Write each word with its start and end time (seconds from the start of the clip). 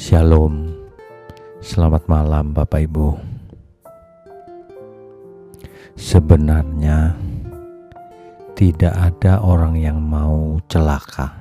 Shalom, 0.00 0.64
selamat 1.60 2.08
malam 2.08 2.56
Bapak 2.56 2.88
Ibu. 2.88 3.20
Sebenarnya 5.92 7.12
tidak 8.56 8.96
ada 8.96 9.44
orang 9.44 9.76
yang 9.76 10.00
mau 10.00 10.56
celaka, 10.72 11.36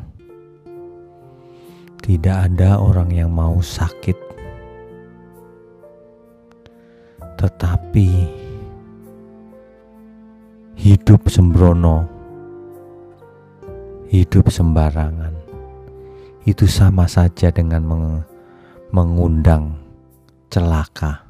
tidak 2.04 2.52
ada 2.52 2.84
orang 2.84 3.08
yang 3.16 3.32
mau 3.32 3.64
sakit, 3.64 4.20
tetapi 7.40 8.12
hidup 10.76 11.32
sembrono, 11.32 12.04
hidup 14.12 14.52
sembarangan 14.52 15.32
itu 16.44 16.68
sama 16.68 17.08
saja 17.08 17.56
dengan 17.56 17.88
mengundang 18.90 19.78
celaka, 20.50 21.30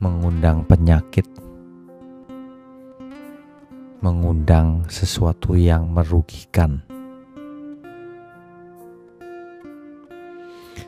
mengundang 0.00 0.64
penyakit, 0.64 1.28
mengundang 4.00 4.88
sesuatu 4.88 5.52
yang 5.60 5.92
merugikan. 5.92 6.80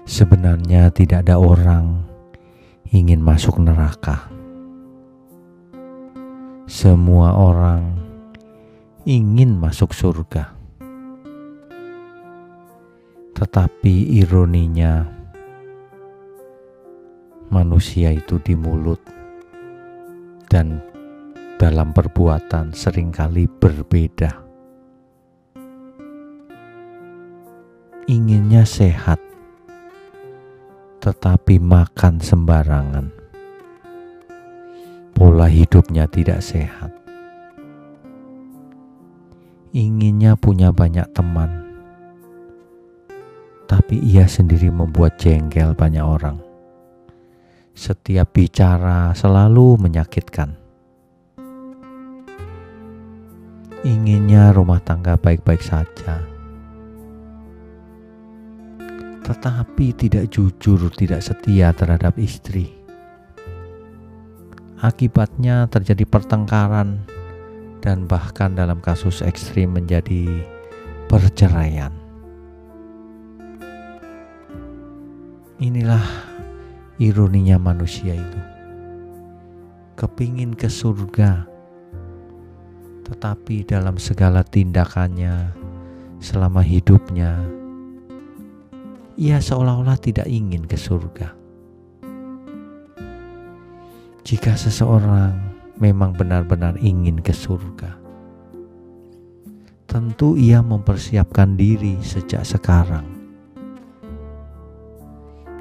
Sebenarnya 0.08 0.88
tidak 0.96 1.28
ada 1.28 1.36
orang 1.36 2.08
ingin 2.88 3.20
masuk 3.20 3.60
neraka. 3.60 4.32
Semua 6.64 7.36
orang 7.36 8.00
ingin 9.04 9.60
masuk 9.60 9.92
surga. 9.92 10.56
Tetapi 13.36 14.24
ironinya, 14.24 15.19
manusia 17.50 18.14
itu 18.14 18.38
di 18.38 18.54
mulut 18.54 19.02
dan 20.46 20.78
dalam 21.58 21.90
perbuatan 21.90 22.70
sering 22.70 23.10
kali 23.10 23.50
berbeda. 23.50 24.38
Inginnya 28.06 28.62
sehat, 28.66 29.18
tetapi 31.02 31.58
makan 31.62 32.22
sembarangan. 32.22 33.06
Pola 35.14 35.46
hidupnya 35.46 36.08
tidak 36.08 36.40
sehat. 36.40 36.90
Inginnya 39.70 40.34
punya 40.34 40.74
banyak 40.74 41.06
teman, 41.14 41.50
tapi 43.70 44.02
ia 44.02 44.26
sendiri 44.26 44.72
membuat 44.74 45.14
jengkel 45.22 45.70
banyak 45.78 46.02
orang 46.02 46.49
setiap 47.80 48.36
bicara 48.36 49.16
selalu 49.16 49.80
menyakitkan. 49.80 50.52
Inginnya 53.80 54.52
rumah 54.52 54.84
tangga 54.84 55.16
baik-baik 55.16 55.64
saja, 55.64 56.20
tetapi 59.24 59.96
tidak 59.96 60.28
jujur, 60.28 60.92
tidak 60.92 61.24
setia 61.24 61.72
terhadap 61.72 62.20
istri. 62.20 62.68
Akibatnya 64.84 65.64
terjadi 65.72 66.04
pertengkaran 66.04 67.08
dan 67.80 68.04
bahkan 68.04 68.52
dalam 68.52 68.84
kasus 68.84 69.24
ekstrim 69.24 69.72
menjadi 69.72 70.44
perceraian. 71.08 71.96
Inilah 75.56 76.29
ironinya 77.00 77.56
manusia 77.56 78.12
itu. 78.12 78.40
Kepingin 79.96 80.52
ke 80.52 80.68
surga, 80.68 81.48
tetapi 83.08 83.64
dalam 83.64 83.96
segala 83.96 84.44
tindakannya 84.44 85.56
selama 86.20 86.60
hidupnya, 86.60 87.40
ia 89.16 89.40
seolah-olah 89.40 89.96
tidak 89.96 90.28
ingin 90.28 90.68
ke 90.68 90.76
surga. 90.76 91.32
Jika 94.20 94.52
seseorang 94.60 95.32
memang 95.80 96.12
benar-benar 96.12 96.76
ingin 96.84 97.24
ke 97.24 97.32
surga, 97.32 97.96
tentu 99.88 100.36
ia 100.36 100.60
mempersiapkan 100.60 101.56
diri 101.56 101.96
sejak 102.04 102.44
sekarang 102.44 103.19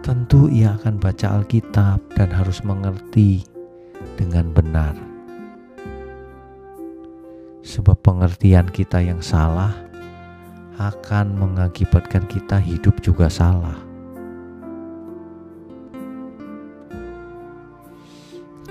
tentu 0.10 0.50
ia 0.50 0.74
akan 0.74 0.98
baca 0.98 1.38
Alkitab 1.38 2.02
dan 2.18 2.34
harus 2.34 2.66
mengerti 2.66 3.46
dengan 4.18 4.50
benar. 4.50 4.98
Sebab 7.62 7.94
pengertian 8.02 8.74
kita 8.74 9.06
yang 9.06 9.22
salah 9.22 9.70
akan 10.82 11.38
mengakibatkan 11.38 12.26
kita 12.26 12.58
hidup 12.58 12.98
juga 13.06 13.30
salah. 13.30 13.78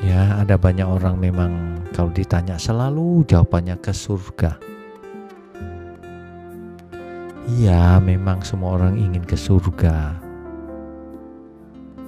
Ya, 0.03 0.43
ada 0.43 0.59
banyak 0.59 0.91
orang 0.91 1.23
memang 1.23 1.79
kalau 1.95 2.11
ditanya 2.11 2.59
selalu 2.59 3.23
jawabannya 3.31 3.79
ke 3.79 3.95
surga. 3.95 4.59
Iya, 7.63 8.03
memang 8.03 8.43
semua 8.43 8.75
orang 8.75 8.99
ingin 8.99 9.23
ke 9.23 9.39
surga 9.39 10.27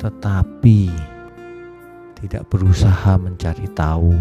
tetapi 0.00 0.88
tidak 2.16 2.48
berusaha 2.48 3.20
mencari 3.20 3.68
tahu 3.76 4.16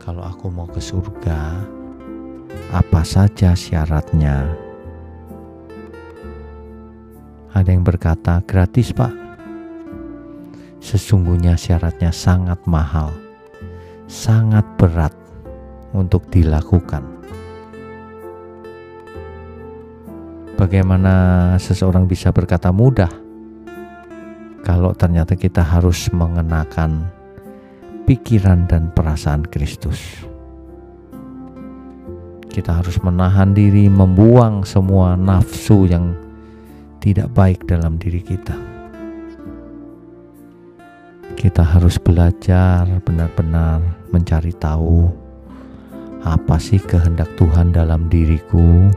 kalau 0.00 0.24
aku 0.24 0.48
mau 0.48 0.68
ke 0.68 0.80
surga, 0.80 1.60
apa 2.72 3.00
saja 3.04 3.56
syaratnya. 3.56 4.48
Ada 7.52 7.68
yang 7.72 7.84
berkata, 7.84 8.44
"Gratis, 8.44 8.92
Pak." 8.92 9.12
Sesungguhnya 10.84 11.56
syaratnya 11.56 12.12
sangat 12.12 12.60
mahal, 12.68 13.12
sangat 14.04 14.64
berat 14.76 15.16
untuk 15.96 16.28
dilakukan. 16.28 17.00
Bagaimana 20.60 21.14
seseorang 21.56 22.04
bisa 22.04 22.28
berkata 22.28 22.68
mudah? 22.68 23.23
Kalau 24.64 24.96
ternyata 24.96 25.36
kita 25.36 25.60
harus 25.60 26.08
mengenakan 26.08 27.04
pikiran 28.08 28.64
dan 28.64 28.88
perasaan 28.96 29.44
Kristus. 29.44 30.24
Kita 32.48 32.80
harus 32.80 32.96
menahan 33.04 33.52
diri, 33.52 33.92
membuang 33.92 34.64
semua 34.64 35.20
nafsu 35.20 35.84
yang 35.84 36.16
tidak 37.04 37.28
baik 37.36 37.60
dalam 37.68 38.00
diri 38.00 38.24
kita. 38.24 38.56
Kita 41.36 41.60
harus 41.60 42.00
belajar 42.00 42.88
benar-benar 43.04 43.84
mencari 44.08 44.54
tahu 44.56 45.12
apa 46.24 46.56
sih 46.56 46.80
kehendak 46.80 47.28
Tuhan 47.36 47.74
dalam 47.74 48.08
diriku, 48.08 48.88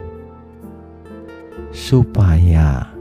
supaya 1.75 2.97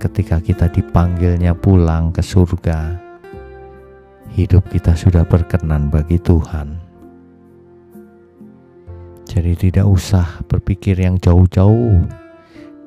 ketika 0.00 0.40
kita 0.40 0.66
dipanggilnya 0.72 1.52
pulang 1.52 2.08
ke 2.08 2.24
surga, 2.24 2.96
hidup 4.32 4.64
kita 4.72 4.96
sudah 4.96 5.28
berkenan 5.28 5.92
bagi 5.92 6.16
Tuhan. 6.16 6.80
Jadi 9.28 9.70
tidak 9.70 9.86
usah 9.86 10.40
berpikir 10.48 10.98
yang 10.98 11.20
jauh-jauh, 11.20 12.02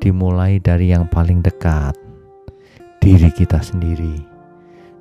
dimulai 0.01 0.57
dari 0.59 0.91
yang 0.91 1.07
paling 1.07 1.39
dekat, 1.39 1.95
diri 2.99 3.29
kita 3.31 3.61
sendiri, 3.61 4.19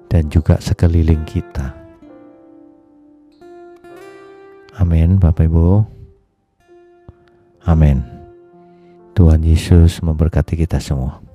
dan 0.06 0.28
juga 0.28 0.60
sekeliling 0.60 1.24
kita. 1.24 1.74
Amin, 4.78 5.18
Bapak 5.18 5.48
Ibu. 5.48 5.82
Amin. 7.66 8.04
Tuhan 9.12 9.42
Yesus 9.44 10.00
memberkati 10.00 10.54
kita 10.56 10.78
semua. 10.78 11.31